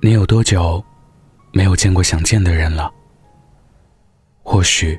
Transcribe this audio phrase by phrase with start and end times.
[0.00, 0.82] 你有多久
[1.52, 2.92] 没有见过想见的人了？
[4.44, 4.98] 或许，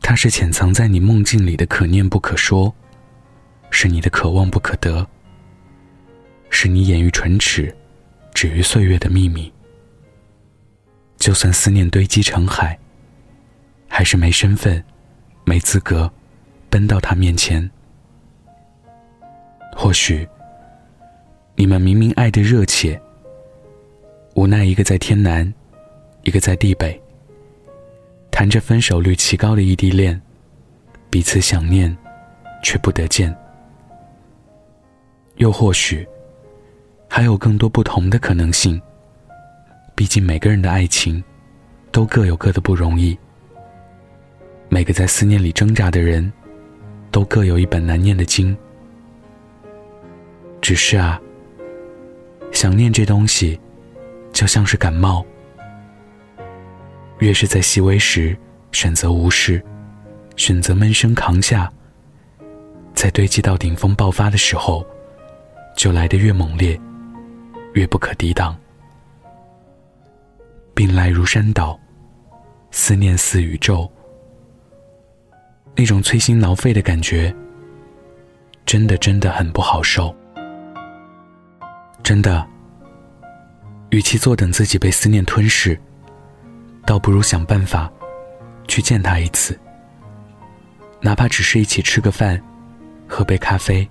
[0.00, 2.74] 他是潜藏在你梦境里的可念不可说，
[3.70, 5.06] 是你的可望不可得，
[6.48, 7.76] 是你掩于唇齿，
[8.32, 9.52] 止于岁月的秘密。
[11.18, 12.78] 就算思念堆积成海，
[13.86, 14.82] 还是没身份、
[15.44, 16.10] 没资格
[16.70, 17.70] 奔到他面前。
[19.76, 20.26] 或许，
[21.54, 22.98] 你们明明爱的热切。
[24.34, 25.52] 无奈，一个在天南，
[26.22, 26.98] 一个在地北，
[28.30, 30.18] 谈着分手率奇高的异地恋，
[31.10, 31.94] 彼此想念，
[32.62, 33.34] 却不得见。
[35.36, 36.06] 又或许，
[37.08, 38.80] 还有更多不同的可能性。
[39.94, 41.22] 毕竟，每个人的爱情，
[41.90, 43.18] 都各有各的不容易。
[44.68, 46.32] 每个在思念里挣扎的人，
[47.10, 48.56] 都各有一本难念的经。
[50.62, 51.20] 只是啊，
[52.52, 53.58] 想念这东西。
[54.32, 55.24] 就像是感冒，
[57.18, 58.36] 越是在细微时
[58.72, 59.62] 选择无视，
[60.36, 61.70] 选择闷声扛下，
[62.94, 64.86] 在堆积到顶峰爆发的时候，
[65.76, 66.80] 就来得越猛烈，
[67.74, 68.56] 越不可抵挡。
[70.74, 71.78] 病来如山倒，
[72.70, 73.90] 思念似宇宙，
[75.76, 77.34] 那种摧心挠肺的感觉，
[78.64, 80.14] 真的真的很不好受，
[82.02, 82.49] 真的。
[83.90, 85.78] 与其坐等自己被思念吞噬，
[86.86, 87.90] 倒不如想办法
[88.68, 89.58] 去见他一次，
[91.00, 92.40] 哪怕只是一起吃个饭、
[93.08, 93.88] 喝杯咖啡，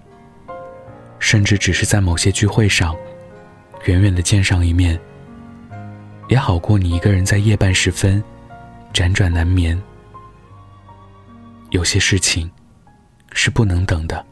[1.20, 2.96] 甚至只是在某些聚会上
[3.86, 4.98] 远远的见上一面，
[6.30, 8.24] 也好过你一个人在夜半时分
[8.94, 9.80] 辗转难眠。
[11.72, 12.50] 有些事情
[13.34, 14.26] 是不能等的，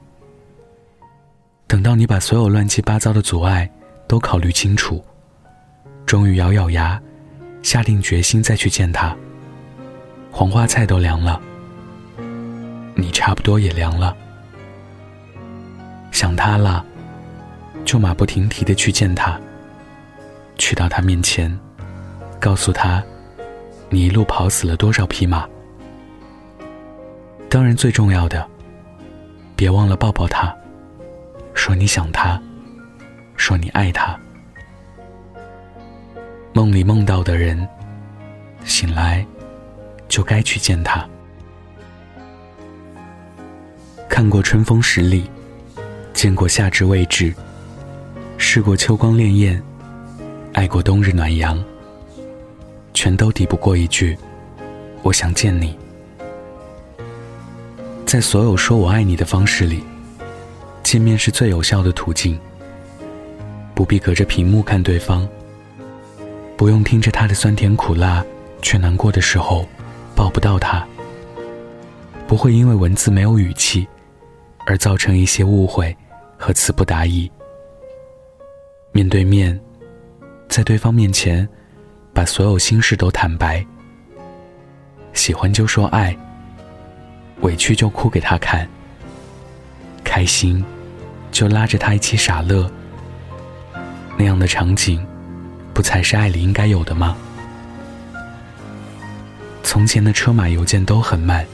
[1.68, 3.70] 等到你把所有乱七八糟的阻碍
[4.08, 5.04] 都考虑清楚。
[6.08, 7.00] 终于咬咬牙，
[7.62, 9.14] 下定决心再去见他。
[10.32, 11.38] 黄花菜都凉了，
[12.96, 14.16] 你差不多也凉了。
[16.12, 16.84] 想他了，
[17.84, 19.38] 就马不停蹄的去见他。
[20.58, 21.56] 去到他面前，
[22.40, 23.04] 告诉他，
[23.90, 25.46] 你一路跑死了多少匹马。
[27.50, 28.48] 当然最重要的，
[29.58, 30.56] 别忘了抱抱他，
[31.54, 32.42] 说你想他，
[33.36, 34.18] 说你爱他。
[36.58, 37.70] 梦里梦到的人，
[38.66, 39.24] 醒来
[40.10, 41.08] 就该去见他。
[44.10, 45.30] 看过春风十里，
[46.16, 47.32] 见过夏至未至，
[48.40, 49.62] 试过秋光潋滟，
[50.54, 51.64] 爱过冬日暖阳，
[52.92, 54.18] 全都抵不过一句
[55.04, 55.78] “我想见你”。
[58.04, 59.84] 在所有说我爱你的方式里，
[60.82, 62.36] 见面是最有效的途径，
[63.76, 65.30] 不必隔着屏幕看对方。
[66.58, 68.26] 不用听着他的酸甜苦辣，
[68.64, 69.64] 却难过的时候
[70.16, 70.84] 抱不到他。
[72.28, 73.88] 不会因为文字没有语气，
[74.66, 75.96] 而造成一些误会
[76.36, 77.32] 和词不达意。
[78.92, 79.58] 面对面，
[80.50, 81.48] 在对方面前，
[82.12, 83.64] 把所有心事都坦白。
[85.14, 86.18] 喜欢就说爱，
[87.42, 88.68] 委屈就哭给他看。
[90.04, 90.66] 开心，
[91.32, 92.70] 就拉着他一起傻乐。
[94.18, 95.06] 那样的场景。
[95.78, 97.16] 不才是爱里应该有的吗？
[99.62, 101.46] 从前的车马邮件都很慢，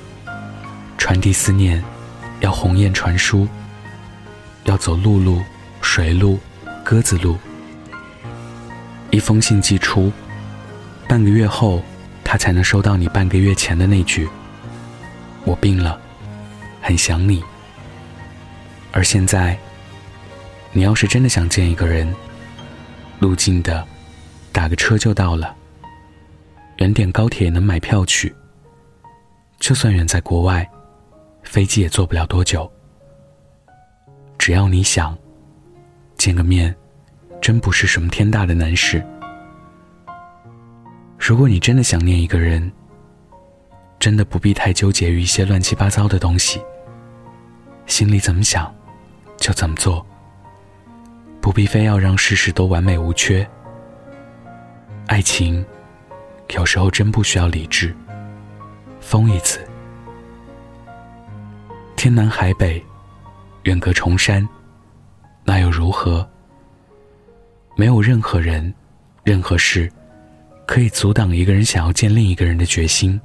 [0.98, 1.84] 传递思念
[2.40, 3.46] 要鸿雁传书，
[4.64, 5.42] 要走陆路、
[5.82, 6.40] 水路、
[6.86, 7.38] 鸽子路。
[9.12, 10.10] 一封信寄出，
[11.06, 11.84] 半个月后，
[12.24, 14.30] 他才能收到你半个月前的那句
[15.44, 16.00] ：“我病了，
[16.82, 17.44] 很想你。”
[18.94, 19.60] 而现在，
[20.72, 22.16] 你要是真的想见一个人，
[23.20, 23.86] 路径的。
[24.54, 25.54] 打个车就到了，
[26.78, 28.34] 远点高铁能买票去。
[29.60, 30.70] 就算远在国外，
[31.42, 32.72] 飞机也坐不了多久。
[34.38, 35.18] 只要你想，
[36.18, 36.74] 见个面，
[37.42, 39.04] 真不是什么天大的难事。
[41.18, 42.72] 如果你真的想念一个人，
[43.98, 46.62] 真的不必太纠结于一些乱七八糟的东西。
[47.88, 48.74] 心里怎么想，
[49.38, 50.06] 就怎么做，
[51.42, 53.50] 不必非要让事事都完美无缺。
[55.08, 55.64] 爱情，
[56.56, 57.94] 有时候真不需要理智。
[59.02, 59.60] 疯一次，
[61.96, 62.84] 天南海北，
[63.64, 64.48] 远隔重山，
[65.44, 66.28] 那又如何？
[67.76, 68.74] 没有任何人，
[69.24, 69.92] 任何事，
[70.66, 73.20] 可以阻挡一个人想要见另一个人的决心。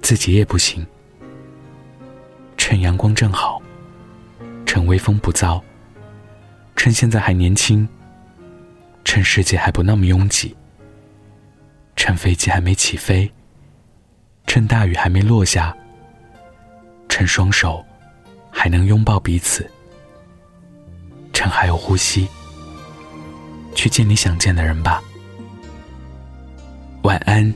[0.00, 0.84] 自己也不行。
[2.56, 3.60] 趁阳光正好，
[4.64, 5.60] 趁微风不燥，
[6.76, 7.86] 趁现在还年轻。
[9.06, 10.54] 趁世界还不那么拥挤，
[11.94, 13.32] 趁飞机还没起飞，
[14.48, 15.74] 趁大雨还没落下，
[17.08, 17.86] 趁双手
[18.50, 19.70] 还能拥抱彼此，
[21.32, 22.26] 趁还有呼吸，
[23.76, 25.00] 去见你想见的人吧。
[27.02, 27.54] 晚安，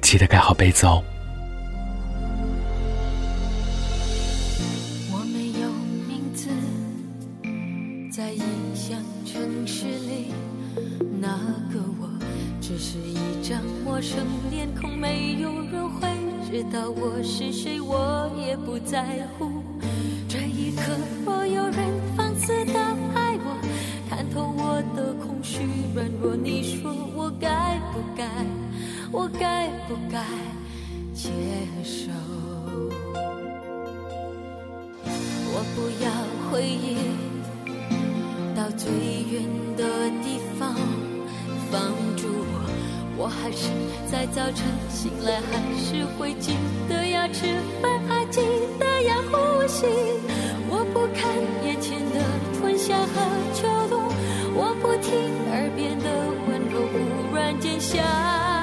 [0.00, 1.04] 记得盖好被子哦。
[8.16, 8.40] 在异
[8.74, 10.32] 乡城市里，
[11.20, 11.28] 那
[11.70, 12.08] 个我
[12.62, 14.16] 只是一张陌生
[14.50, 16.08] 脸孔，没有人会
[16.50, 19.04] 知道我是谁，我也不在
[19.36, 19.62] 乎。
[20.30, 20.96] 这一刻，
[21.26, 21.76] 若有人
[22.16, 22.80] 放肆的
[23.14, 23.60] 爱我，
[24.08, 25.58] 看透我的空虚
[25.94, 28.24] 软弱，你说我该不该？
[29.12, 30.24] 我该不该
[31.12, 31.28] 接
[31.84, 32.10] 受？
[35.52, 36.10] 我不要
[36.50, 36.96] 回忆
[38.76, 39.42] 最远
[39.76, 39.84] 的
[40.22, 40.74] 地方，
[41.70, 42.60] 放逐我。
[43.18, 43.70] 我还是
[44.10, 46.52] 在早晨醒来，还是会记
[46.88, 47.46] 得要吃
[47.80, 48.40] 饭，还记
[48.78, 49.86] 得要呼吸。
[50.68, 51.32] 我不看
[51.64, 52.20] 眼前的
[52.58, 53.14] 春夏和
[53.54, 54.02] 秋冬，
[54.54, 55.10] 我不听
[55.50, 56.04] 耳边的
[56.46, 58.55] 温柔忽然间下。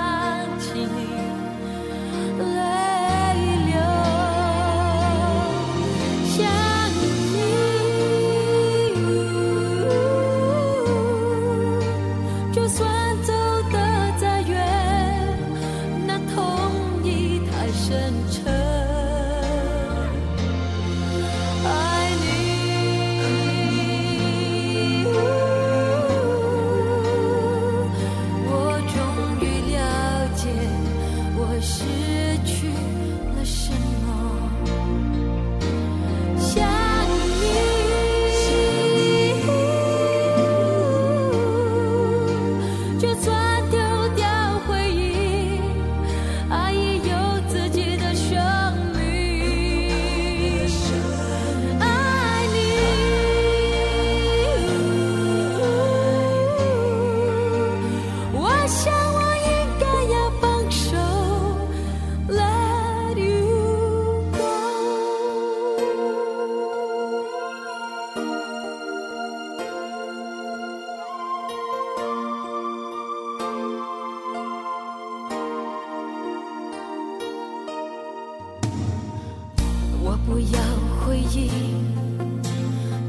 [80.25, 80.59] 不要
[81.05, 81.49] 回忆。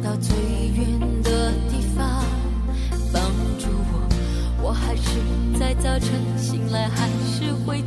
[0.03, 0.37] 到最
[0.77, 2.23] 远的地方
[3.13, 3.23] 帮
[3.59, 4.09] 助我。
[4.63, 7.81] 我还是在早晨醒来还是会